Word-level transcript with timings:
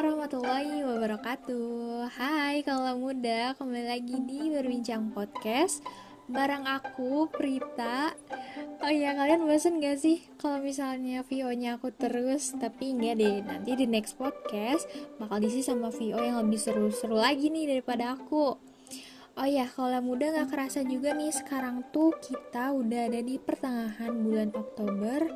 warahmatullahi 0.00 0.80
wabarakatuh. 0.80 2.08
Hai 2.16 2.64
kalau 2.64 2.96
muda 2.96 3.52
kembali 3.60 3.84
lagi 3.84 4.16
di 4.24 4.48
Berbincang 4.48 5.12
Podcast. 5.12 5.84
Barang 6.24 6.64
aku, 6.64 7.28
Prita. 7.28 8.16
Oh 8.80 8.88
iya 8.88 9.12
kalian 9.12 9.44
bosen 9.44 9.76
gak 9.76 10.00
sih? 10.00 10.24
Kalau 10.40 10.56
misalnya 10.64 11.20
VO-nya 11.20 11.76
aku 11.76 11.92
terus 11.92 12.56
Tapi 12.56 12.96
enggak 12.96 13.20
deh, 13.20 13.44
nanti 13.44 13.76
di 13.76 13.84
next 13.84 14.16
podcast 14.16 14.88
bakal 15.20 15.36
diisi 15.36 15.60
sama 15.60 15.92
VO 15.92 16.16
yang 16.16 16.48
lebih 16.48 16.56
seru-seru 16.56 17.20
lagi 17.20 17.52
nih 17.52 17.76
daripada 17.76 18.16
aku. 18.16 18.56
Oh 19.36 19.44
iya, 19.44 19.68
kalau 19.68 20.00
muda 20.00 20.32
gak 20.32 20.48
kerasa 20.48 20.80
juga 20.80 21.12
nih 21.12 21.28
sekarang 21.28 21.84
tuh 21.92 22.16
kita 22.24 22.72
udah 22.72 23.12
ada 23.12 23.20
di 23.20 23.36
pertengahan 23.36 24.16
bulan 24.16 24.48
Oktober 24.56 25.28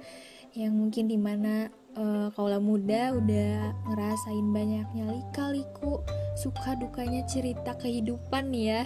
Yang 0.56 0.72
mungkin 0.72 1.04
di 1.04 1.20
mana 1.20 1.83
uh, 1.98 2.28
kaulah 2.34 2.60
muda 2.62 3.14
udah 3.14 3.74
ngerasain 3.90 4.46
banyaknya 4.50 5.04
lika-liku 5.10 6.02
suka 6.34 6.74
dukanya 6.78 7.22
cerita 7.26 7.74
kehidupan 7.78 8.50
nih 8.50 8.64
ya. 8.70 8.82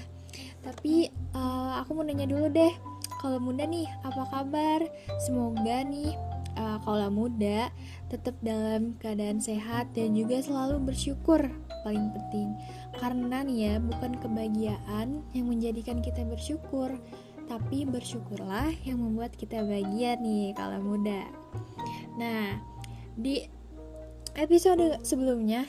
Tapi 0.60 1.08
uh, 1.32 1.80
aku 1.80 1.96
mau 1.96 2.04
nanya 2.04 2.28
dulu 2.28 2.52
deh 2.52 2.72
kalau 3.18 3.40
muda 3.40 3.64
nih 3.64 3.88
apa 4.04 4.22
kabar? 4.28 4.80
Semoga 5.24 5.82
nih 5.84 6.14
uh, 6.60 6.78
kaulah 6.84 7.10
muda 7.10 7.72
tetap 8.12 8.36
dalam 8.44 8.96
keadaan 9.00 9.40
sehat 9.40 9.92
dan 9.96 10.12
juga 10.12 10.40
selalu 10.44 10.92
bersyukur 10.92 11.40
paling 11.82 12.12
penting. 12.12 12.52
Karena 12.98 13.40
nih 13.42 13.58
ya 13.58 13.74
bukan 13.80 14.12
kebahagiaan 14.20 15.24
yang 15.32 15.46
menjadikan 15.48 16.04
kita 16.04 16.22
bersyukur 16.28 16.92
tapi 17.48 17.88
bersyukurlah 17.88 18.77
yang 18.84 19.00
membuat 19.00 19.32
kita 19.32 19.64
bahagia 19.64 20.20
nih 20.20 20.52
kalau 20.52 20.84
muda. 20.84 21.24
Nah 22.20 22.60
di 23.19 23.42
episode 24.38 25.02
sebelumnya 25.02 25.66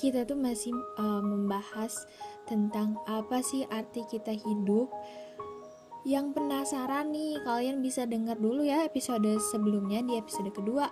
kita 0.00 0.24
tuh 0.24 0.36
masih 0.36 0.72
uh, 0.96 1.20
membahas 1.20 2.08
tentang 2.48 2.96
apa 3.04 3.44
sih 3.44 3.68
arti 3.68 4.04
kita 4.08 4.32
hidup. 4.32 4.88
Yang 6.06 6.38
penasaran 6.38 7.10
nih, 7.10 7.42
kalian 7.42 7.82
bisa 7.82 8.06
dengar 8.06 8.38
dulu 8.38 8.62
ya 8.62 8.86
episode 8.86 9.26
sebelumnya 9.50 10.00
di 10.06 10.14
episode 10.16 10.54
kedua. 10.54 10.86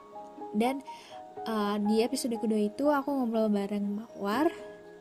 Dan 0.52 0.82
uh, 1.46 1.78
di 1.78 2.02
episode 2.02 2.34
kedua 2.36 2.68
itu 2.68 2.90
aku 2.90 3.08
ngobrol 3.08 3.46
bareng 3.48 3.86
Mawar. 3.94 4.50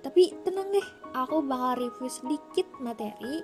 Tapi 0.04 0.36
tenang 0.46 0.70
deh, 0.70 0.88
aku 1.16 1.42
bakal 1.42 1.88
review 1.88 2.12
sedikit 2.12 2.68
materi 2.84 3.42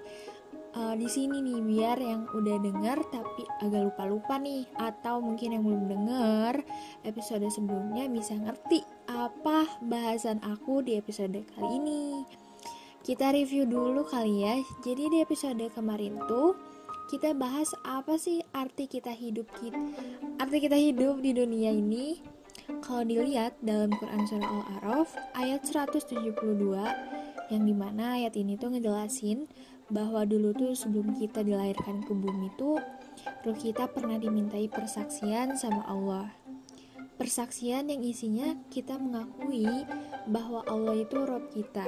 uh, 0.79 0.95
di 0.95 1.11
sini 1.11 1.43
nih 1.43 1.59
biar 1.59 1.97
yang 1.99 2.23
udah 2.31 2.57
denger 2.63 2.97
tapi 3.11 3.43
agak 3.59 3.91
lupa-lupa 3.91 4.39
nih 4.39 4.63
atau 4.79 5.19
mungkin 5.19 5.59
yang 5.59 5.63
belum 5.67 5.83
denger 5.91 6.63
episode 7.03 7.43
sebelumnya 7.51 8.07
bisa 8.07 8.39
ngerti 8.39 8.87
apa 9.11 9.67
bahasan 9.83 10.39
aku 10.47 10.79
di 10.79 10.95
episode 10.95 11.35
kali 11.55 11.69
ini. 11.75 12.23
Kita 13.03 13.35
review 13.35 13.67
dulu 13.67 14.07
kali 14.07 14.47
ya. 14.47 14.55
Jadi 14.85 15.11
di 15.11 15.17
episode 15.19 15.63
kemarin 15.75 16.19
tuh 16.27 16.55
kita 17.09 17.33
bahas 17.33 17.73
apa 17.81 18.21
sih 18.21 18.45
arti 18.53 18.85
kita 18.85 19.09
hidup 19.09 19.49
kita 19.57 19.81
arti 20.37 20.61
kita 20.61 20.77
hidup 20.77 21.17
di 21.25 21.33
dunia 21.33 21.73
ini 21.73 22.21
kalau 22.85 23.01
dilihat 23.01 23.57
dalam 23.65 23.89
Quran 23.97 24.29
Surah 24.29 24.45
Al-A'raf 24.45 25.09
ayat 25.33 25.65
172 25.65 26.37
yang 27.49 27.63
di 27.65 27.73
mana 27.73 28.13
ayat 28.13 28.37
ini 28.37 28.61
tuh 28.61 28.77
ngejelasin 28.77 29.49
bahwa 29.89 30.25
dulu 30.25 30.53
tuh 30.53 30.73
sebelum 30.77 31.17
kita 31.17 31.41
dilahirkan 31.41 32.05
ke 32.05 32.13
bumi 32.13 32.53
tuh 32.57 32.77
ruh 33.43 33.57
kita 33.57 33.89
pernah 33.89 34.15
dimintai 34.15 34.69
persaksian 34.69 35.57
sama 35.57 35.83
Allah. 35.89 36.29
Persaksian 37.19 37.91
yang 37.91 37.99
isinya 37.99 38.55
kita 38.71 38.95
mengakui 38.95 39.67
bahwa 40.29 40.63
Allah 40.69 41.03
itu 41.03 41.19
Rob 41.19 41.51
kita. 41.51 41.83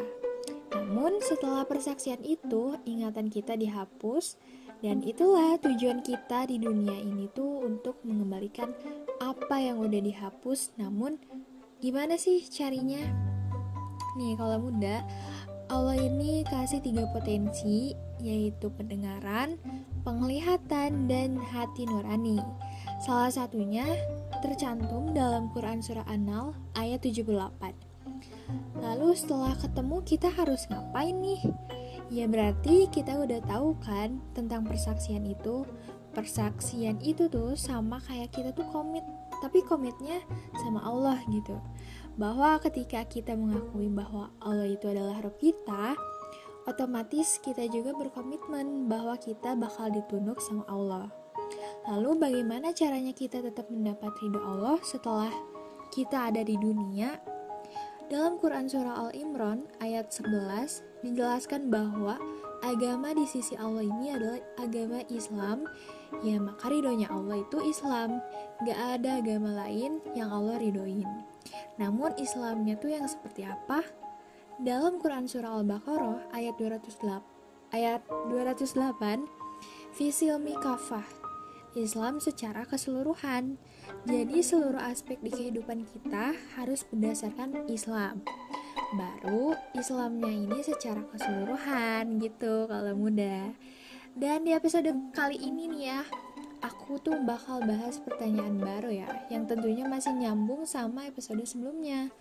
Namun 0.75 1.23
setelah 1.23 1.63
persaksian 1.63 2.19
itu 2.23 2.75
ingatan 2.83 3.31
kita 3.31 3.55
dihapus 3.55 4.35
dan 4.83 4.99
itulah 5.05 5.55
tujuan 5.61 6.03
kita 6.03 6.49
di 6.49 6.59
dunia 6.59 6.99
ini 6.99 7.31
tuh 7.31 7.63
untuk 7.63 8.01
mengembalikan 8.03 8.75
apa 9.21 9.61
yang 9.61 9.77
udah 9.77 10.01
dihapus 10.01 10.75
namun 10.75 11.15
gimana 11.79 12.17
sih 12.19 12.43
carinya? 12.49 12.99
Nih 14.19 14.35
kalau 14.35 14.67
muda 14.67 15.07
Allah 15.71 15.95
ini 15.95 16.43
kasih 16.43 16.83
tiga 16.83 17.07
potensi, 17.15 17.95
yaitu 18.19 18.67
pendengaran, 18.75 19.55
penglihatan, 20.03 21.07
dan 21.07 21.39
hati 21.39 21.87
nurani. 21.87 22.43
Salah 23.07 23.31
satunya 23.31 23.87
tercantum 24.43 25.15
dalam 25.15 25.47
Quran 25.55 25.79
Surah 25.79 26.03
An-Nahl 26.11 26.51
ayat 26.75 26.99
78. 27.07 27.71
Lalu 28.83 29.15
setelah 29.15 29.55
ketemu 29.55 30.03
kita 30.03 30.27
harus 30.35 30.67
ngapain 30.67 31.15
nih? 31.15 31.39
Ya 32.11 32.27
berarti 32.27 32.91
kita 32.91 33.15
udah 33.23 33.39
tahu 33.47 33.79
kan 33.79 34.19
tentang 34.35 34.67
persaksian 34.67 35.23
itu. 35.23 35.63
Persaksian 36.11 36.99
itu 36.99 37.31
tuh 37.31 37.55
sama 37.55 38.03
kayak 38.03 38.35
kita 38.35 38.51
tuh 38.51 38.67
komit, 38.75 39.07
tapi 39.39 39.63
komitnya 39.63 40.19
sama 40.59 40.83
Allah 40.83 41.15
gitu 41.31 41.55
bahwa 42.19 42.59
ketika 42.63 43.03
kita 43.07 43.35
mengakui 43.35 43.87
bahwa 43.87 44.31
Allah 44.43 44.67
itu 44.67 44.87
adalah 44.91 45.23
Rob 45.23 45.35
kita, 45.39 45.95
otomatis 46.67 47.39
kita 47.39 47.67
juga 47.71 47.95
berkomitmen 47.95 48.87
bahwa 48.91 49.15
kita 49.15 49.55
bakal 49.55 49.87
ditunduk 49.91 50.39
sama 50.43 50.63
Allah. 50.67 51.07
Lalu 51.89 52.19
bagaimana 52.19 52.71
caranya 52.71 53.11
kita 53.11 53.41
tetap 53.41 53.67
mendapat 53.67 54.13
ridho 54.21 54.39
Allah 54.39 54.77
setelah 54.85 55.31
kita 55.91 56.31
ada 56.31 56.45
di 56.45 56.55
dunia? 56.55 57.17
Dalam 58.11 58.35
Quran 58.43 58.67
Surah 58.67 59.07
Al-Imran 59.07 59.71
ayat 59.79 60.11
11 60.11 61.07
dijelaskan 61.07 61.71
bahwa 61.71 62.19
agama 62.59 63.15
di 63.15 63.23
sisi 63.23 63.55
Allah 63.55 63.87
ini 63.87 64.11
adalah 64.11 64.39
agama 64.59 64.99
Islam 65.07 65.63
ya 66.19 66.37
maka 66.37 66.67
ridhonya 66.67 67.07
Allah 67.07 67.39
itu 67.39 67.57
Islam. 67.63 68.19
Gak 68.67 68.99
ada 68.99 69.23
agama 69.23 69.55
lain 69.65 70.03
yang 70.13 70.29
Allah 70.29 70.59
ridhoin. 70.59 71.07
Namun 71.79 72.13
Islamnya 72.19 72.75
tuh 72.77 72.91
yang 72.91 73.07
seperti 73.07 73.47
apa? 73.47 73.81
Dalam 74.61 75.01
Quran 75.01 75.25
Surah 75.25 75.57
Al-Baqarah 75.57 76.29
ayat 76.35 76.53
208, 76.59 77.73
ayat 77.73 78.05
208 78.29 79.25
Fisilmi 79.91 80.53
kafah 80.55 81.03
Islam 81.75 82.19
secara 82.19 82.67
keseluruhan. 82.67 83.55
Jadi 84.03 84.43
seluruh 84.43 84.79
aspek 84.79 85.19
di 85.23 85.31
kehidupan 85.31 85.87
kita 85.87 86.35
harus 86.59 86.83
berdasarkan 86.91 87.67
Islam. 87.71 88.23
Baru 88.91 89.55
Islamnya 89.75 90.31
ini 90.31 90.59
secara 90.63 90.99
keseluruhan 91.07 92.19
gitu 92.19 92.67
kalau 92.67 92.91
mudah 92.95 93.55
Dan 94.11 94.43
di 94.45 94.51
episode 94.51 94.91
kali 95.15 95.39
ini 95.39 95.71
nih 95.71 95.83
ya 95.87 96.01
aku 96.61 97.01
tuh 97.01 97.17
bakal 97.25 97.63
bahas 97.65 97.97
pertanyaan 97.97 98.61
baru 98.61 98.93
ya, 98.93 99.09
yang 99.33 99.49
tentunya 99.49 99.87
masih 99.89 100.13
nyambung 100.13 100.67
sama 100.69 101.09
episode 101.09 101.41
sebelumnya. 101.41 102.13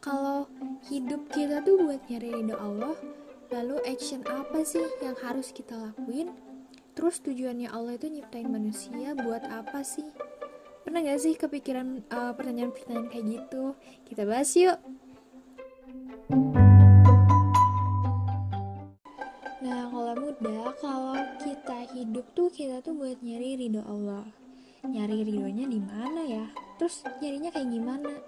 Kalau 0.00 0.48
hidup 0.88 1.28
kita 1.30 1.60
tuh 1.62 1.78
buat 1.84 2.00
nyari 2.08 2.40
ridho 2.40 2.56
Allah, 2.56 2.96
lalu 3.52 3.76
action 3.84 4.24
apa 4.26 4.64
sih 4.64 4.82
yang 5.04 5.14
harus 5.20 5.52
kita 5.52 5.76
lakuin? 5.76 6.32
Terus 6.96 7.20
tujuannya 7.20 7.68
Allah 7.68 8.00
itu 8.00 8.08
nyiptain 8.08 8.48
manusia 8.48 9.12
buat 9.14 9.44
apa 9.46 9.84
sih? 9.84 10.08
Pernah 10.82 11.06
gak 11.06 11.20
sih 11.22 11.34
kepikiran 11.38 12.02
pertanyaan 12.08 12.34
pertanyaan-pertanyaan 12.72 13.06
kayak 13.12 13.26
gitu? 13.28 13.64
Kita 14.08 14.22
bahas 14.26 14.50
yuk! 14.58 14.78
Nah, 16.32 16.61
kita 22.62 22.78
tuh 22.78 22.94
buat 22.94 23.18
nyari 23.26 23.58
ridho 23.58 23.82
Allah. 23.82 24.22
Nyari 24.86 25.26
ridhonya 25.26 25.66
di 25.66 25.82
mana 25.82 26.22
ya? 26.22 26.46
Terus 26.78 27.02
nyarinya 27.18 27.50
kayak 27.50 27.74
gimana? 27.74 28.22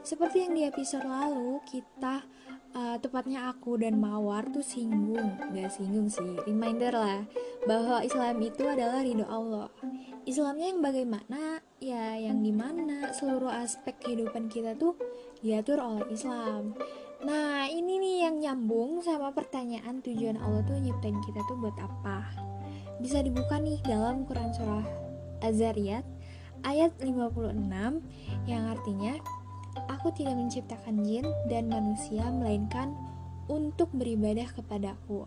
Seperti 0.00 0.40
yang 0.40 0.56
di 0.56 0.64
episode 0.64 1.04
lalu, 1.04 1.60
kita 1.68 2.24
uh, 2.72 2.96
tepatnya 2.96 3.52
aku 3.52 3.76
dan 3.76 4.00
Mawar 4.00 4.48
tuh 4.48 4.64
singgung, 4.64 5.36
gak 5.52 5.68
singgung 5.68 6.08
sih, 6.08 6.32
reminder 6.48 6.96
lah 6.96 7.28
bahwa 7.68 8.00
Islam 8.00 8.40
itu 8.40 8.64
adalah 8.64 9.04
ridho 9.04 9.28
Allah. 9.28 9.68
Islamnya 10.24 10.72
yang 10.72 10.80
bagaimana? 10.80 11.60
Ya, 11.76 12.16
yang 12.16 12.40
di 12.40 12.56
mana 12.56 13.12
seluruh 13.12 13.52
aspek 13.52 14.00
kehidupan 14.00 14.48
kita 14.48 14.80
tuh 14.80 14.96
diatur 15.44 15.76
oleh 15.76 16.08
Islam 16.08 16.72
Nah, 17.24 17.64
ini 17.72 17.96
nih 17.96 18.16
yang 18.28 18.36
nyambung 18.36 19.00
sama 19.00 19.32
pertanyaan 19.32 20.04
tujuan 20.04 20.36
Allah 20.36 20.60
tuh 20.68 20.76
nyiptain 20.76 21.16
kita 21.24 21.40
tuh 21.48 21.56
buat 21.56 21.76
apa. 21.80 22.53
Bisa 23.02 23.22
dibuka 23.22 23.58
nih 23.58 23.82
dalam 23.82 24.26
Quran 24.26 24.54
Surah 24.54 24.86
Az-Zariyat 25.42 26.06
ayat 26.64 26.92
56 27.02 27.54
yang 28.48 28.64
artinya 28.70 29.14
Aku 29.90 30.14
tidak 30.14 30.38
menciptakan 30.38 31.02
jin 31.02 31.26
dan 31.50 31.66
manusia 31.66 32.22
melainkan 32.30 32.94
untuk 33.50 33.90
beribadah 33.90 34.46
kepadaku. 34.54 35.26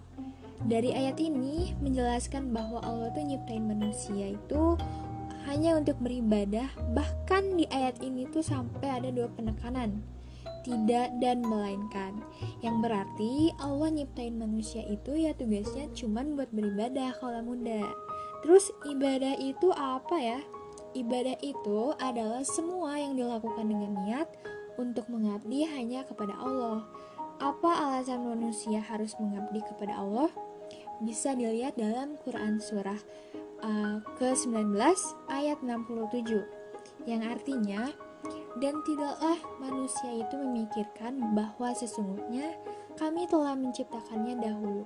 Dari 0.65 0.95
ayat 0.95 1.21
ini 1.21 1.75
menjelaskan 1.83 2.49
bahwa 2.49 2.81
Allah 2.81 3.13
tuh 3.13 3.21
nyiptain 3.21 3.61
manusia 3.61 4.33
itu 4.33 4.79
hanya 5.45 5.77
untuk 5.77 5.99
beribadah, 6.01 6.67
bahkan 6.95 7.55
di 7.55 7.69
ayat 7.69 8.01
ini 8.01 8.25
tuh 8.31 8.41
sampai 8.41 8.87
ada 8.87 9.09
dua 9.13 9.29
penekanan 9.31 10.16
tidak 10.67 11.15
dan 11.23 11.39
melainkan. 11.47 12.19
Yang 12.59 12.75
berarti 12.83 13.55
Allah 13.63 13.87
nyiptain 13.95 14.35
manusia 14.35 14.83
itu 14.83 15.15
ya 15.15 15.31
tugasnya 15.31 15.87
cuman 15.95 16.35
buat 16.35 16.51
beribadah 16.51 17.15
kalau 17.23 17.39
muda. 17.39 17.87
Terus 18.43 18.67
ibadah 18.83 19.39
itu 19.39 19.71
apa 19.71 20.17
ya? 20.19 20.39
Ibadah 20.91 21.39
itu 21.39 21.95
adalah 22.03 22.43
semua 22.43 22.99
yang 22.99 23.15
dilakukan 23.15 23.63
dengan 23.63 23.95
niat 24.03 24.27
untuk 24.75 25.07
mengabdi 25.07 25.63
hanya 25.63 26.03
kepada 26.03 26.35
Allah. 26.35 26.83
Apa 27.39 27.87
alasan 27.87 28.27
manusia 28.27 28.83
harus 28.83 29.15
mengabdi 29.23 29.63
kepada 29.63 29.95
Allah? 29.95 30.27
Bisa 30.99 31.37
dilihat 31.37 31.77
dalam 31.77 32.17
Quran 32.25 32.57
surah 32.57 32.97
uh, 33.61 34.01
ke-19 34.17 34.73
ayat 35.29 35.61
67 35.61 37.05
yang 37.05 37.21
artinya 37.23 37.93
dan 38.57 38.81
tidaklah 38.85 39.37
manusia 39.61 40.11
itu 40.21 40.35
memikirkan 40.37 41.37
bahwa 41.37 41.73
sesungguhnya 41.73 42.57
kami 42.97 43.29
telah 43.29 43.53
menciptakannya 43.53 44.41
dahulu. 44.41 44.83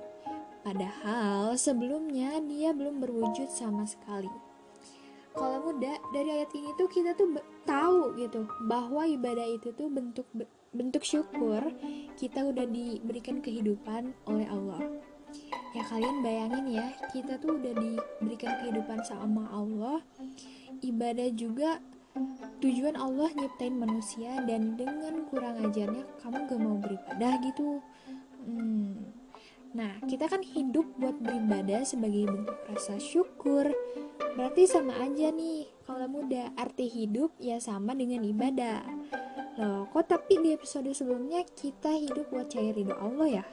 Padahal 0.61 1.57
sebelumnya 1.57 2.37
dia 2.45 2.69
belum 2.75 3.01
berwujud 3.01 3.49
sama 3.49 3.87
sekali. 3.87 4.29
Kalau 5.31 5.63
muda 5.63 5.95
dari 6.11 6.43
ayat 6.43 6.51
ini 6.51 6.75
tuh 6.75 6.91
kita 6.91 7.15
tuh 7.15 7.39
tahu 7.63 8.19
gitu 8.19 8.45
bahwa 8.67 9.07
ibadah 9.07 9.47
itu 9.47 9.71
tuh 9.71 9.87
bentuk 9.87 10.27
bentuk 10.71 11.03
syukur 11.07 11.71
kita 12.19 12.43
udah 12.43 12.67
diberikan 12.67 13.39
kehidupan 13.39 14.11
oleh 14.27 14.47
Allah. 14.51 15.01
Ya 15.71 15.87
kalian 15.87 16.19
bayangin 16.19 16.67
ya, 16.67 16.91
kita 17.15 17.39
tuh 17.39 17.55
udah 17.55 17.71
diberikan 17.71 18.59
kehidupan 18.59 18.99
sama 19.07 19.47
Allah. 19.55 20.03
Ibadah 20.83 21.31
juga 21.31 21.79
tujuan 22.61 22.93
Allah 22.93 23.33
nyiptain 23.33 23.73
manusia 23.73 24.37
dan 24.45 24.77
dengan 24.77 25.25
kurang 25.27 25.57
ajarnya 25.65 26.05
kamu 26.21 26.37
gak 26.45 26.61
mau 26.61 26.77
beribadah 26.77 27.33
gitu. 27.41 27.81
Hmm. 28.41 29.13
nah 29.71 30.01
kita 30.03 30.27
kan 30.27 30.41
hidup 30.43 30.83
buat 30.99 31.15
beribadah 31.21 31.85
sebagai 31.87 32.27
bentuk 32.27 32.57
rasa 32.67 32.99
syukur. 32.99 33.71
Berarti 34.35 34.67
sama 34.67 34.95
aja 34.99 35.31
nih 35.31 35.67
kalau 35.87 36.07
muda. 36.11 36.51
Arti 36.59 36.91
hidup 36.91 37.35
ya 37.39 37.61
sama 37.61 37.95
dengan 37.95 38.23
ibadah. 38.25 38.83
Loh 39.59 39.87
kok 39.91 40.11
tapi 40.11 40.43
di 40.43 40.55
episode 40.55 40.91
sebelumnya 40.91 41.47
kita 41.55 41.91
hidup 41.93 42.27
buat 42.31 42.51
cair 42.51 42.75
ridho 42.75 42.95
Allah 42.99 43.43
ya? 43.43 43.45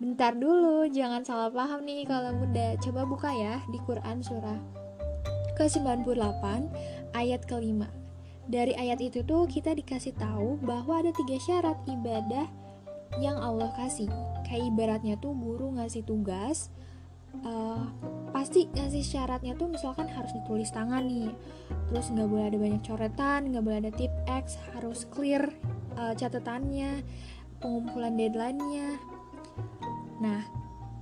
Bentar 0.00 0.32
dulu, 0.32 0.88
jangan 0.88 1.26
salah 1.26 1.52
paham 1.52 1.84
nih 1.84 2.08
kalau 2.08 2.32
muda. 2.32 2.78
Coba 2.80 3.04
buka 3.04 3.34
ya 3.34 3.60
di 3.68 3.78
Quran 3.84 4.24
surah 4.24 4.80
ke-98 5.60 6.44
ayat 7.14 7.46
kelima. 7.46 7.90
Dari 8.50 8.74
ayat 8.74 8.98
itu 8.98 9.22
tuh 9.22 9.46
kita 9.46 9.78
dikasih 9.78 10.18
tahu 10.18 10.58
bahwa 10.64 10.98
ada 10.98 11.14
tiga 11.14 11.38
syarat 11.38 11.78
ibadah 11.86 12.50
yang 13.22 13.38
Allah 13.38 13.70
kasih. 13.78 14.10
Kayak 14.46 14.74
ibaratnya 14.74 15.14
tuh 15.18 15.34
guru 15.34 15.74
ngasih 15.78 16.02
tugas, 16.02 16.70
uh, 17.46 17.86
pasti 18.34 18.66
ngasih 18.70 19.02
syaratnya 19.02 19.54
tuh 19.54 19.70
misalkan 19.70 20.10
harus 20.10 20.30
ditulis 20.34 20.70
tangan 20.74 21.06
nih, 21.06 21.30
terus 21.90 22.10
nggak 22.10 22.28
boleh 22.30 22.46
ada 22.50 22.58
banyak 22.58 22.82
coretan, 22.82 23.40
nggak 23.54 23.62
boleh 23.62 23.78
ada 23.86 23.92
tip 23.94 24.12
X, 24.26 24.58
harus 24.74 25.06
clear 25.10 25.46
uh, 25.94 26.14
catatannya, 26.14 27.06
pengumpulan 27.62 28.18
deadline-nya. 28.18 28.98
Nah, 30.18 30.42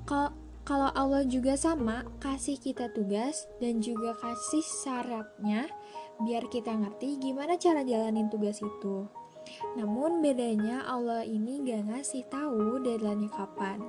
kalau 0.04 0.32
kalau 0.68 0.92
Allah 0.92 1.24
juga 1.24 1.56
sama 1.56 2.04
kasih 2.20 2.60
kita 2.60 2.92
tugas 2.92 3.48
dan 3.56 3.80
juga 3.80 4.12
kasih 4.20 4.60
syaratnya 4.84 5.64
biar 6.22 6.50
kita 6.50 6.74
ngerti 6.74 7.18
gimana 7.22 7.54
cara 7.58 7.86
jalanin 7.86 8.26
tugas 8.26 8.58
itu. 8.58 9.06
Namun 9.74 10.20
bedanya 10.20 10.84
Allah 10.84 11.24
ini 11.24 11.64
gak 11.64 11.88
ngasih 11.88 12.26
tahu 12.28 12.82
deadline-nya 12.84 13.30
kapan. 13.32 13.80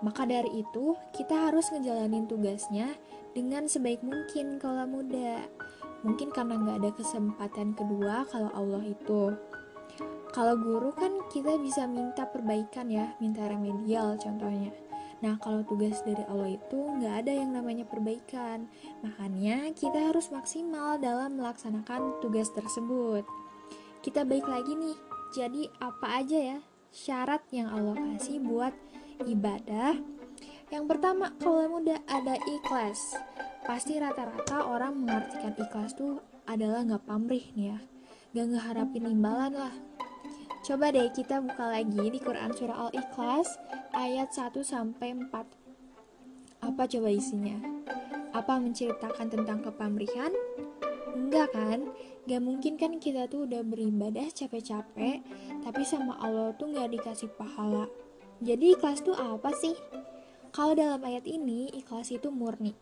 Maka 0.00 0.24
dari 0.24 0.64
itu 0.64 0.96
kita 1.12 1.50
harus 1.50 1.68
ngejalanin 1.72 2.24
tugasnya 2.30 2.96
dengan 3.36 3.68
sebaik 3.68 4.00
mungkin 4.00 4.56
kalau 4.62 4.86
muda. 4.86 5.44
Mungkin 6.06 6.32
karena 6.32 6.56
gak 6.62 6.78
ada 6.80 6.90
kesempatan 6.96 7.76
kedua 7.76 8.24
kalau 8.30 8.50
Allah 8.54 8.84
itu. 8.86 9.34
Kalau 10.30 10.54
guru 10.56 10.94
kan 10.94 11.26
kita 11.28 11.58
bisa 11.58 11.90
minta 11.90 12.22
perbaikan 12.30 12.86
ya, 12.86 13.12
minta 13.18 13.44
remedial 13.50 14.14
contohnya. 14.16 14.70
Nah, 15.20 15.36
kalau 15.36 15.60
tugas 15.68 16.00
dari 16.00 16.24
Allah 16.28 16.56
itu 16.56 16.80
nggak 16.80 17.14
ada 17.24 17.32
yang 17.32 17.52
namanya 17.52 17.84
perbaikan. 17.84 18.68
Makanya 19.04 19.72
kita 19.76 20.08
harus 20.08 20.32
maksimal 20.32 20.96
dalam 20.96 21.36
melaksanakan 21.36 22.24
tugas 22.24 22.48
tersebut. 22.56 23.28
Kita 24.00 24.24
baik 24.24 24.48
lagi 24.48 24.72
nih. 24.72 24.96
Jadi 25.30 25.62
apa 25.78 26.24
aja 26.24 26.38
ya 26.56 26.58
syarat 26.90 27.44
yang 27.52 27.68
Allah 27.70 27.94
kasih 28.16 28.40
buat 28.40 28.72
ibadah? 29.28 30.00
Yang 30.72 30.84
pertama, 30.88 31.36
kalau 31.36 31.68
muda 31.68 32.00
ada 32.08 32.34
ikhlas. 32.40 33.14
Pasti 33.68 34.00
rata-rata 34.00 34.66
orang 34.66 35.04
mengartikan 35.04 35.52
ikhlas 35.54 35.92
tuh 35.94 36.24
adalah 36.48 36.80
nggak 36.82 37.04
pamrih 37.04 37.52
nih 37.54 37.76
ya. 37.76 37.78
Gak 38.30 38.46
ngeharapin 38.54 39.10
imbalan 39.10 39.52
lah 39.58 39.89
Coba 40.70 40.94
deh 40.94 41.10
kita 41.10 41.42
buka 41.42 41.66
lagi 41.66 42.14
di 42.14 42.22
Quran 42.22 42.54
Surah 42.54 42.86
Al-Ikhlas 42.86 43.58
ayat 43.90 44.30
1 44.30 44.54
sampai 44.62 45.18
4. 45.18 45.26
Apa 46.62 46.86
coba 46.86 47.10
isinya? 47.10 47.58
Apa 48.30 48.62
menceritakan 48.62 49.34
tentang 49.34 49.66
kepamrihan? 49.66 50.30
Enggak 51.10 51.58
kan? 51.58 51.90
Gak 52.30 52.38
mungkin 52.46 52.78
kan 52.78 53.02
kita 53.02 53.26
tuh 53.26 53.50
udah 53.50 53.66
beribadah 53.66 54.30
capek-capek, 54.30 55.26
tapi 55.66 55.82
sama 55.82 56.14
Allah 56.22 56.54
tuh 56.54 56.70
gak 56.70 56.94
dikasih 56.94 57.34
pahala. 57.34 57.90
Jadi 58.38 58.78
ikhlas 58.78 59.02
tuh 59.02 59.18
apa 59.18 59.50
sih? 59.50 59.74
Kalau 60.54 60.78
dalam 60.78 61.02
ayat 61.02 61.26
ini, 61.26 61.66
ikhlas 61.74 62.14
itu 62.14 62.30
murni, 62.30 62.78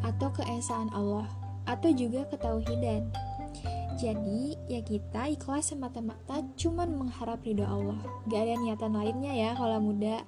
atau 0.00 0.32
keesaan 0.32 0.88
Allah, 0.96 1.28
atau 1.68 1.92
juga 1.92 2.24
ketauhidan. 2.32 3.27
Jadi, 3.98 4.54
ya 4.70 4.78
kita 4.78 5.26
ikhlas 5.34 5.74
semata-mata 5.74 6.46
cuman 6.54 6.94
mengharap 6.94 7.42
ridho 7.42 7.66
Allah. 7.66 7.98
Gak 8.30 8.46
ada 8.46 8.54
niatan 8.62 8.94
lainnya 8.94 9.34
ya 9.34 9.50
kalau 9.58 9.82
muda. 9.82 10.22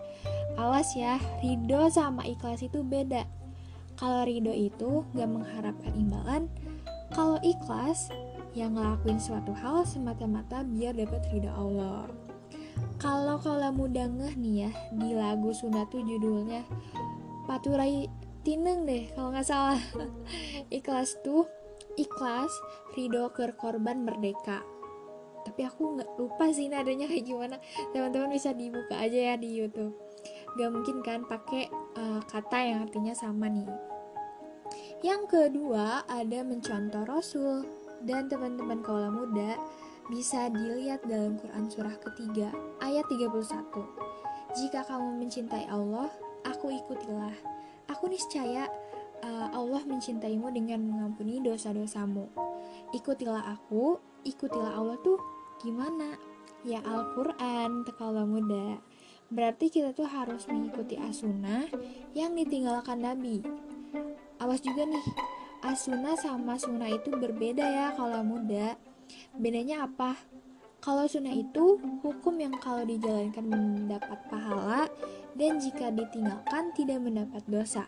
Awas 0.58 0.99
ya, 0.99 1.22
ridho 1.38 1.87
sama 1.87 2.26
ikhlas 2.26 2.67
itu 2.67 2.82
beda. 2.82 3.31
Kalau 3.94 4.26
ridho 4.26 4.50
itu 4.50 5.06
gak 5.14 5.31
mengharapkan 5.31 5.94
imbalan, 5.94 6.50
kalau 7.14 7.38
ikhlas 7.46 8.11
yang 8.58 8.74
ngelakuin 8.74 9.22
suatu 9.22 9.55
hal 9.55 9.86
semata-mata 9.86 10.67
biar 10.67 10.98
dapat 10.98 11.22
ridho 11.31 11.55
Allah. 11.55 12.10
Kalau 12.98 13.39
kalau 13.39 13.70
muda 13.70 14.10
ngeh 14.10 14.34
nih 14.34 14.55
ya, 14.67 14.70
di 14.98 15.15
lagu 15.15 15.55
Sunda 15.55 15.86
tuh 15.89 16.05
judulnya 16.05 16.67
Paturai 17.48 18.05
Tineng 18.41 18.89
deh 18.89 19.12
kalau 19.12 19.31
nggak 19.31 19.46
salah. 19.46 19.81
ikhlas 20.74 21.17
tuh 21.20 21.44
ikhlas 21.97 22.53
ridho 22.94 23.31
korban 23.35 24.06
merdeka. 24.06 24.63
Tapi 25.41 25.65
aku 25.65 25.97
nggak 25.97 26.11
lupa 26.20 26.53
sih 26.53 26.69
nadanya 26.69 27.09
kayak 27.09 27.25
gimana. 27.25 27.56
Teman-teman 27.97 28.31
bisa 28.37 28.53
dibuka 28.53 28.94
aja 29.01 29.32
ya 29.32 29.35
di 29.41 29.56
YouTube. 29.56 29.97
Gak 30.59 30.70
mungkin 30.70 31.01
kan 31.01 31.25
pakai 31.25 31.70
uh, 31.97 32.20
kata 32.29 32.59
yang 32.61 32.79
artinya 32.85 33.15
sama 33.17 33.49
nih. 33.49 33.70
Yang 35.01 35.23
kedua 35.32 36.05
ada 36.05 36.44
mencontoh 36.44 37.09
Rasul. 37.09 37.65
Dan 38.01 38.32
teman-teman 38.32 38.81
kaula 38.81 39.13
muda 39.13 39.61
bisa 40.09 40.49
dilihat 40.49 41.05
dalam 41.05 41.37
Quran 41.37 41.69
surah 41.69 41.94
ketiga 42.01 42.49
ayat 42.81 43.05
31 43.13 43.31
jika 44.59 44.82
kamu 44.89 45.23
mencintai 45.23 45.70
Allah 45.70 46.11
aku 46.43 46.73
ikutilah. 46.75 47.37
Aku 47.91 48.06
niscaya 48.11 48.70
Allah 49.50 49.82
mencintaimu 49.84 50.48
dengan 50.53 50.81
mengampuni 50.81 51.43
dosa-dosamu. 51.44 52.27
Ikutilah 52.96 53.55
aku, 53.55 54.00
ikutilah 54.24 54.77
Allah 54.77 54.96
tuh 55.05 55.20
gimana? 55.60 56.17
Ya 56.65 56.81
Al-Quran, 56.84 57.84
tekala 57.84 58.24
muda. 58.24 58.81
Berarti 59.31 59.70
kita 59.70 59.94
tuh 59.94 60.10
harus 60.10 60.44
mengikuti 60.50 60.98
asunah 60.98 61.69
yang 62.17 62.34
ditinggalkan 62.34 63.05
Nabi. 63.05 63.44
Awas 64.43 64.65
juga 64.65 64.89
nih, 64.89 65.06
asunah 65.62 66.17
sama 66.19 66.56
sunnah 66.56 66.91
itu 66.91 67.15
berbeda 67.15 67.62
ya 67.62 67.86
kalau 67.94 68.24
muda. 68.27 68.74
Bedanya 69.36 69.86
apa? 69.86 70.19
Kalau 70.81 71.05
sunnah 71.05 71.36
itu 71.36 71.77
hukum 72.00 72.41
yang 72.41 72.56
kalau 72.56 72.82
dijalankan 72.89 73.44
mendapat 73.44 74.19
pahala 74.32 74.89
dan 75.36 75.60
jika 75.60 75.93
ditinggalkan 75.93 76.72
tidak 76.72 76.98
mendapat 77.05 77.44
dosa. 77.46 77.84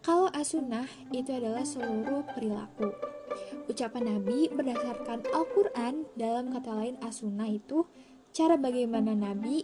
Kalau 0.00 0.32
asunah 0.32 0.88
itu 1.12 1.28
adalah 1.28 1.60
seluruh 1.60 2.24
perilaku. 2.32 2.88
Ucapan 3.68 4.16
Nabi 4.16 4.48
berdasarkan 4.48 5.28
Al-Quran 5.28 6.08
dalam 6.16 6.48
kata 6.56 6.72
lain 6.72 6.96
asunah 7.04 7.46
itu 7.46 7.84
cara 8.32 8.56
bagaimana 8.56 9.12
Nabi 9.12 9.62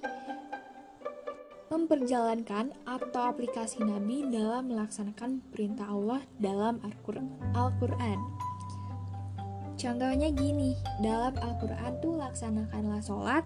memperjalankan 1.72 2.76
atau 2.84 3.22
aplikasi 3.32 3.80
Nabi 3.80 4.28
dalam 4.28 4.68
melaksanakan 4.68 5.40
perintah 5.50 5.88
Allah 5.88 6.20
dalam 6.36 6.84
Al-Quran. 6.84 8.18
Contohnya 9.76 10.28
gini, 10.36 10.76
dalam 11.00 11.32
Al-Quran 11.40 11.92
tuh 12.04 12.16
laksanakanlah 12.20 13.00
sholat 13.00 13.44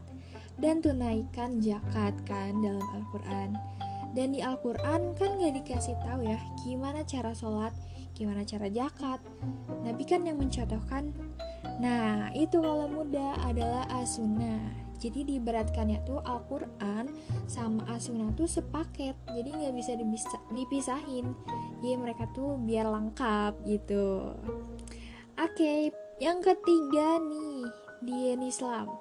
dan 0.58 0.82
tunaikan 0.82 1.62
zakat 1.62 2.18
kan 2.26 2.58
dalam 2.58 2.84
Al-Quran 2.98 3.79
dan 4.16 4.34
di 4.34 4.40
Al-Quran 4.42 5.14
kan 5.14 5.38
gak 5.38 5.54
dikasih 5.62 5.96
tahu 6.02 6.26
ya 6.26 6.38
gimana 6.66 7.06
cara 7.06 7.34
sholat 7.34 7.74
gimana 8.10 8.44
cara 8.44 8.68
zakat. 8.68 9.22
Nabi 9.80 10.04
kan 10.04 10.28
yang 10.28 10.36
mencontohkan. 10.36 11.14
Nah 11.80 12.28
itu 12.36 12.60
kalau 12.60 12.84
muda 12.84 13.32
adalah 13.48 13.88
asuna 13.96 14.60
jadi 15.00 15.24
diberatkannya 15.24 16.04
tuh 16.04 16.20
Al-Quran 16.20 17.08
sama 17.48 17.88
asuna 17.88 18.28
tuh 18.36 18.44
sepaket. 18.44 19.16
Jadi 19.32 19.48
nggak 19.48 19.74
bisa 19.74 19.96
dipisahin. 20.52 21.32
Jadi 21.80 21.96
mereka 21.96 22.28
tuh 22.36 22.60
biar 22.60 22.84
lengkap 22.84 23.64
gitu. 23.64 24.36
Oke 25.40 25.88
yang 26.20 26.44
ketiga 26.44 27.16
nih 27.16 27.64
di 28.04 28.36
Islam 28.44 28.92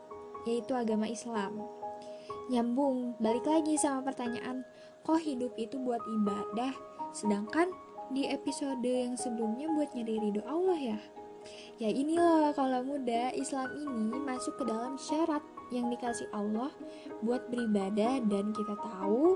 yaitu 0.47 0.71
agama 0.71 1.03
Islam. 1.03 1.59
Nyambung 2.47 3.19
balik 3.19 3.43
lagi 3.43 3.75
sama 3.75 4.01
pertanyaan 4.07 4.63
kok 5.09 5.25
hidup 5.25 5.49
itu 5.57 5.81
buat 5.81 6.05
ibadah 6.05 6.69
sedangkan 7.17 7.73
di 8.13 8.29
episode 8.29 8.85
yang 8.85 9.17
sebelumnya 9.17 9.65
buat 9.73 9.89
nyari 9.97 10.21
ridho 10.21 10.45
Allah 10.45 10.77
ya 10.77 10.99
ya 11.81 11.89
inilah 11.89 12.53
kalau 12.53 12.85
muda 12.85 13.33
Islam 13.33 13.73
ini 13.73 14.21
masuk 14.21 14.61
ke 14.61 14.69
dalam 14.69 15.01
syarat 15.01 15.41
yang 15.73 15.89
dikasih 15.89 16.29
Allah 16.29 16.69
buat 17.25 17.41
beribadah 17.49 18.21
dan 18.29 18.53
kita 18.53 18.77
tahu 18.77 19.33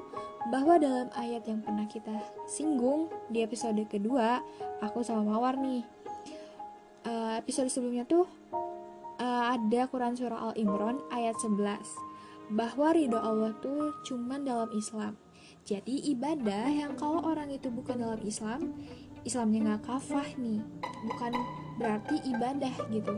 bahwa 0.54 0.78
dalam 0.78 1.10
ayat 1.18 1.42
yang 1.50 1.66
pernah 1.66 1.90
kita 1.90 2.22
singgung 2.46 3.10
di 3.34 3.42
episode 3.42 3.82
kedua 3.90 4.46
aku 4.78 5.02
sama 5.02 5.26
Mawar 5.26 5.58
nih 5.58 5.82
uh, 7.10 7.42
episode 7.42 7.74
sebelumnya 7.74 8.06
tuh 8.06 8.30
uh, 9.18 9.58
ada 9.58 9.90
Quran 9.90 10.14
surah 10.14 10.38
Al 10.38 10.54
Imran 10.54 11.02
ayat 11.10 11.34
11 11.42 12.14
bahwa 12.54 12.94
ridho 12.94 13.18
Allah 13.18 13.56
tuh 13.64 13.96
cuman 14.06 14.46
dalam 14.46 14.70
Islam. 14.76 15.16
Jadi 15.64 16.12
ibadah 16.12 16.68
yang 16.68 17.00
kalau 17.00 17.24
orang 17.24 17.48
itu 17.48 17.72
bukan 17.72 18.04
dalam 18.04 18.20
Islam, 18.28 18.76
Islamnya 19.24 19.60
nggak 19.72 19.84
kafah 19.88 20.28
nih, 20.36 20.60
bukan 21.08 21.32
berarti 21.80 22.16
ibadah 22.28 22.76
gitu. 22.92 23.14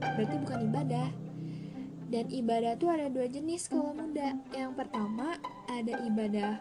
Berarti 0.00 0.36
bukan 0.44 0.58
ibadah. 0.68 1.08
Dan 2.08 2.24
ibadah 2.32 2.72
tuh 2.76 2.88
ada 2.92 3.08
dua 3.08 3.28
jenis 3.28 3.68
kalau 3.68 3.96
muda. 3.96 4.36
Yang 4.52 4.72
pertama 4.76 5.36
ada 5.68 5.94
ibadah 6.04 6.60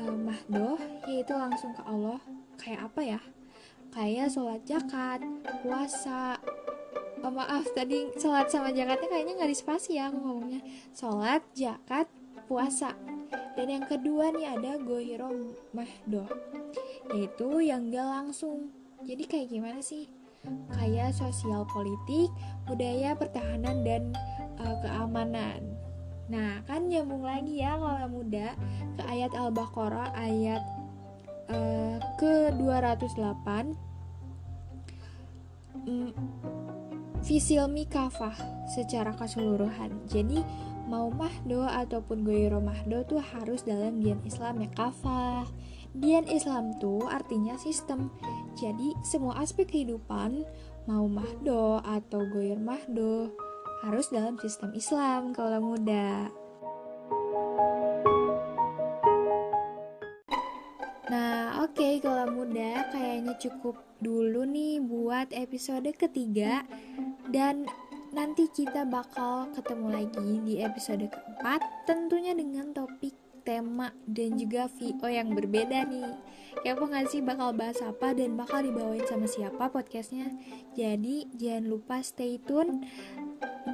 uh, 0.00 0.16
mahdoh, 0.16 0.76
yaitu 1.08 1.32
langsung 1.32 1.72
ke 1.72 1.82
Allah. 1.88 2.20
Kayak 2.60 2.92
apa 2.92 3.00
ya? 3.00 3.20
Kayak 3.92 4.32
sholat 4.32 4.64
zakat, 4.64 5.20
puasa, 5.60 6.40
oh, 7.22 7.32
maaf 7.32 7.64
tadi 7.72 8.10
sholat 8.18 8.50
sama 8.50 8.74
zakatnya 8.74 9.08
kayaknya 9.08 9.32
nggak 9.38 9.52
dispasi 9.54 9.96
ya 9.96 10.10
aku 10.10 10.18
ngomongnya 10.18 10.60
sholat 10.90 11.42
zakat 11.54 12.10
puasa 12.50 12.98
dan 13.52 13.66
yang 13.68 13.84
kedua 13.84 14.32
nih 14.32 14.46
ada 14.56 14.80
gohiro 14.80 15.56
mahdoh 15.76 16.28
yaitu 17.12 17.60
yang 17.60 17.92
gak 17.92 18.08
langsung. 18.08 18.72
Jadi 19.02 19.24
kayak 19.26 19.48
gimana 19.52 19.80
sih? 19.82 20.08
Kayak 20.74 21.14
sosial 21.14 21.66
politik 21.68 22.30
budaya 22.64 23.14
pertahanan 23.14 23.84
dan 23.84 24.02
uh, 24.58 24.76
keamanan. 24.80 25.60
Nah 26.30 26.64
kan 26.64 26.88
nyambung 26.88 27.26
lagi 27.26 27.60
ya 27.60 27.76
kalau 27.76 28.08
muda 28.08 28.56
ke 28.96 29.02
ayat 29.04 29.32
al-baqarah 29.36 30.14
ayat 30.16 30.62
uh, 31.52 31.98
ke 32.16 32.54
208 32.56 33.76
mm, 35.86 36.10
Fisilmi 37.22 37.86
kafah 37.86 38.34
secara 38.66 39.14
keseluruhan. 39.14 39.94
Jadi 40.10 40.42
mau 40.92 41.08
mahdo 41.08 41.64
ataupun 41.64 42.20
goyro 42.20 42.60
mahdo 42.60 43.00
tuh 43.08 43.16
harus 43.16 43.64
dalam 43.64 44.04
dian 44.04 44.20
Islam 44.28 44.60
ya 44.60 44.68
kafah. 44.76 45.48
Dian 45.96 46.28
Islam 46.28 46.76
tuh 46.76 47.08
artinya 47.08 47.56
sistem. 47.56 48.12
Jadi 48.60 48.92
semua 49.00 49.40
aspek 49.40 49.72
kehidupan 49.72 50.44
mau 50.84 51.08
mahdo 51.08 51.80
atau 51.80 52.28
goyro 52.28 52.60
mahdo 52.60 53.32
harus 53.88 54.12
dalam 54.12 54.36
sistem 54.36 54.76
Islam 54.76 55.32
kalau 55.32 55.72
muda. 55.72 56.28
Nah, 61.08 61.64
oke 61.64 61.72
okay, 61.72 62.04
kalau 62.04 62.28
muda 62.36 62.92
kayaknya 62.92 63.32
cukup 63.40 63.80
dulu 64.04 64.44
nih 64.44 64.76
buat 64.84 65.32
episode 65.32 65.88
ketiga 65.96 66.68
dan 67.32 67.64
nanti 68.12 68.44
kita 68.52 68.84
bakal 68.84 69.48
ketemu 69.56 69.88
lagi 69.88 70.30
di 70.44 70.54
episode 70.60 71.08
keempat 71.08 71.88
tentunya 71.88 72.36
dengan 72.36 72.68
topik 72.76 73.16
tema 73.42 73.90
dan 74.06 74.38
juga 74.38 74.70
VO 74.70 75.08
yang 75.08 75.34
berbeda 75.34 75.88
nih. 75.88 76.12
Kepo 76.62 76.86
gak 76.86 77.10
sih 77.10 77.24
bakal 77.24 77.56
bahas 77.56 77.80
apa 77.82 78.14
dan 78.14 78.38
bakal 78.38 78.62
dibawain 78.62 79.02
sama 79.08 79.26
siapa 79.26 79.72
podcastnya? 79.72 80.30
Jadi 80.78 81.26
jangan 81.34 81.64
lupa 81.66 82.04
stay 82.04 82.38
tune 82.38 82.86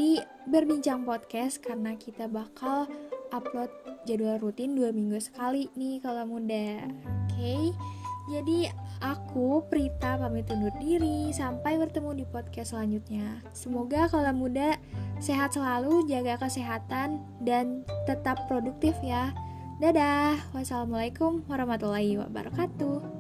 di 0.01 0.21
Berbincang 0.49 1.05
Podcast 1.05 1.61
Karena 1.61 1.97
kita 1.99 2.31
bakal 2.31 2.89
upload 3.35 3.69
jadwal 4.09 4.41
rutin 4.41 4.73
dua 4.73 4.95
minggu 4.95 5.21
sekali 5.21 5.69
nih 5.77 6.01
kalau 6.01 6.25
muda. 6.25 6.89
Oke? 7.29 7.37
okay? 7.37 7.98
Jadi 8.29 8.69
aku 9.01 9.65
Prita 9.73 10.21
pamit 10.21 10.45
undur 10.53 10.73
diri. 10.77 11.33
Sampai 11.33 11.81
bertemu 11.81 12.23
di 12.23 12.25
podcast 12.29 12.77
selanjutnya. 12.77 13.41
Semoga 13.57 14.07
kalau 14.13 14.31
muda 14.37 14.77
sehat 15.19 15.57
selalu, 15.57 16.05
jaga 16.07 16.37
kesehatan 16.37 17.25
Dan 17.41 17.89
tetap 18.05 18.45
produktif 18.47 18.95
ya. 19.01 19.33
Dadah. 19.81 20.37
Wassalamualaikum 20.53 21.49
warahmatullahi 21.49 22.21
wabarakatuh 22.21 23.19